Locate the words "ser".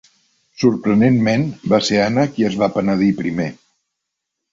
1.89-1.99